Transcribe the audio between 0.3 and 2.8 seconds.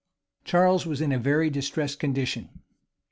Charles was in a very distressed condition.